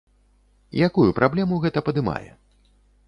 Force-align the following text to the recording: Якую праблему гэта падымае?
Якую 0.87 1.05
праблему 1.19 1.61
гэта 1.67 1.79
падымае? 1.91 2.29